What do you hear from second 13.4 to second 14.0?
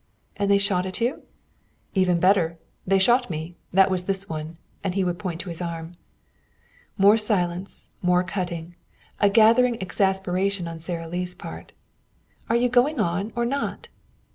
not?"